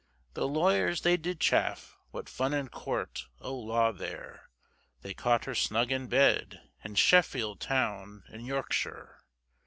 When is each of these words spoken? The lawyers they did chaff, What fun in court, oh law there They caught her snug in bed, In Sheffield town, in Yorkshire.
The 0.33 0.47
lawyers 0.47 1.01
they 1.01 1.15
did 1.15 1.39
chaff, 1.39 1.95
What 2.09 2.27
fun 2.27 2.55
in 2.55 2.69
court, 2.69 3.27
oh 3.39 3.53
law 3.53 3.91
there 3.91 4.49
They 5.03 5.13
caught 5.13 5.45
her 5.45 5.53
snug 5.53 5.91
in 5.91 6.07
bed, 6.07 6.59
In 6.83 6.95
Sheffield 6.95 7.59
town, 7.59 8.23
in 8.29 8.43
Yorkshire. 8.43 9.19